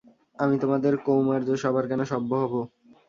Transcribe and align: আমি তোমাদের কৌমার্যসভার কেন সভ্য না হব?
আমি 0.39 0.55
তোমাদের 0.59 0.93
কৌমার্যসভার 1.05 1.85
কেন 1.87 2.01
সভ্য 2.03 2.31
না 2.33 2.43
হব? 2.43 2.53